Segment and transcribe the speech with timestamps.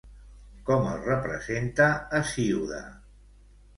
[0.69, 1.89] Com el representa
[2.21, 2.81] Hesíode?